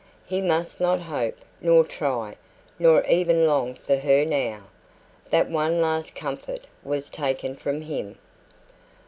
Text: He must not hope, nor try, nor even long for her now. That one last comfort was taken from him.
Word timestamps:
He 0.25 0.41
must 0.41 0.81
not 0.81 1.01
hope, 1.01 1.37
nor 1.61 1.83
try, 1.85 2.35
nor 2.79 3.05
even 3.05 3.45
long 3.45 3.75
for 3.75 3.97
her 3.97 4.25
now. 4.25 4.63
That 5.29 5.47
one 5.47 5.79
last 5.79 6.15
comfort 6.15 6.65
was 6.83 7.07
taken 7.07 7.53
from 7.55 7.81
him. 7.81 8.17